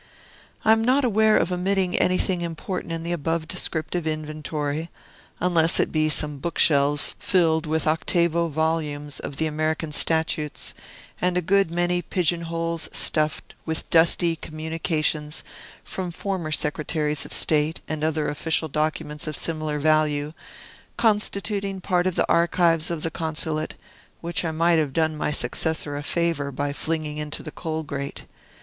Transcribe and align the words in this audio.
I 0.65 0.71
am 0.71 0.83
not 0.83 1.05
aware 1.05 1.37
of 1.37 1.51
omitting 1.51 1.95
anything 1.95 2.41
important 2.41 2.91
in 2.91 3.03
the 3.03 3.11
above 3.11 3.47
descriptive 3.47 4.07
inventory, 4.07 4.89
unless 5.39 5.79
it 5.79 5.91
be 5.91 6.09
some 6.09 6.39
book 6.39 6.57
shelves 6.57 7.15
filled 7.19 7.67
with 7.67 7.85
octavo 7.85 8.47
volumes 8.47 9.19
of 9.19 9.35
the 9.35 9.45
American 9.45 9.91
Statutes, 9.91 10.73
and 11.21 11.37
a 11.37 11.39
good 11.43 11.69
many 11.69 12.01
pigeon 12.01 12.41
holes 12.41 12.89
stuffed 12.91 13.53
with 13.63 13.87
dusty 13.91 14.35
communications 14.35 15.43
from 15.83 16.09
former 16.09 16.51
Secretaries 16.51 17.23
of 17.23 17.31
State, 17.31 17.81
and 17.87 18.03
other 18.03 18.27
official 18.27 18.69
documents 18.69 19.27
of 19.27 19.37
similar 19.37 19.77
value, 19.77 20.33
constituting 20.97 21.79
part 21.79 22.07
of 22.07 22.15
the 22.15 22.27
archives 22.27 22.89
of 22.89 23.03
the 23.03 23.11
Consulate, 23.11 23.75
which 24.19 24.43
I 24.43 24.49
might 24.49 24.79
have 24.79 24.93
done 24.93 25.15
my 25.15 25.31
successor 25.31 25.95
a 25.95 26.01
favor 26.01 26.51
by 26.51 26.73
flinging 26.73 27.17
into 27.19 27.43
the 27.43 27.51
coal 27.51 27.83
grate. 27.83 28.25